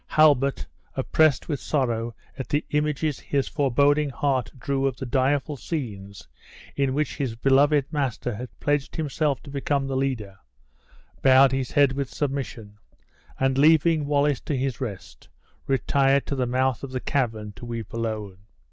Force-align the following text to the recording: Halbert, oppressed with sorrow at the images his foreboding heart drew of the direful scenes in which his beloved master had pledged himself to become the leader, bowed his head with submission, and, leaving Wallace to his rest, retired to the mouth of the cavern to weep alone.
Halbert, 0.07 0.65
oppressed 0.95 1.47
with 1.47 1.59
sorrow 1.59 2.15
at 2.35 2.49
the 2.49 2.65
images 2.71 3.19
his 3.19 3.47
foreboding 3.47 4.09
heart 4.09 4.49
drew 4.57 4.87
of 4.87 4.95
the 4.97 5.05
direful 5.05 5.57
scenes 5.57 6.27
in 6.75 6.95
which 6.95 7.17
his 7.17 7.35
beloved 7.35 7.85
master 7.93 8.33
had 8.33 8.49
pledged 8.59 8.95
himself 8.95 9.43
to 9.43 9.51
become 9.51 9.85
the 9.85 9.95
leader, 9.95 10.39
bowed 11.21 11.51
his 11.51 11.69
head 11.69 11.91
with 11.91 12.09
submission, 12.09 12.79
and, 13.39 13.59
leaving 13.59 14.07
Wallace 14.07 14.39
to 14.41 14.57
his 14.57 14.81
rest, 14.81 15.29
retired 15.67 16.25
to 16.25 16.35
the 16.35 16.47
mouth 16.47 16.83
of 16.83 16.89
the 16.89 16.99
cavern 16.99 17.51
to 17.51 17.65
weep 17.67 17.93
alone. 17.93 18.39